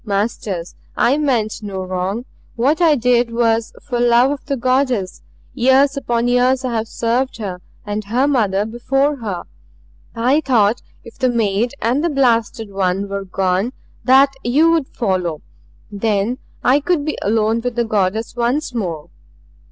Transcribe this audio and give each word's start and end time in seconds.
"Masters 0.03 0.73
I 0.97 1.19
meant 1.19 1.61
no 1.61 1.83
wrong. 1.83 2.25
What 2.55 2.81
I 2.81 2.95
did 2.95 3.29
was 3.31 3.71
for 3.83 3.99
love 3.99 4.31
of 4.31 4.43
the 4.47 4.57
Goddess. 4.57 5.21
Years 5.53 5.95
upon 5.95 6.27
years 6.27 6.65
I 6.65 6.73
have 6.75 6.87
served 6.87 7.37
her. 7.37 7.61
And 7.85 8.05
her 8.05 8.27
mother 8.27 8.65
before 8.65 9.17
her. 9.17 9.43
"I 10.15 10.41
thought 10.41 10.81
if 11.03 11.19
the 11.19 11.29
maid 11.29 11.75
and 11.83 12.03
the 12.03 12.09
blasted 12.09 12.71
one 12.71 13.09
were 13.09 13.25
gone, 13.25 13.73
that 14.03 14.33
you 14.43 14.71
would 14.71 14.87
follow. 14.87 15.43
Then 15.91 16.39
I 16.63 16.81
would 16.87 17.05
be 17.05 17.15
alone 17.21 17.61
with 17.61 17.75
the 17.75 17.85
Goddess 17.85 18.35
once 18.35 18.73
more. 18.73 19.09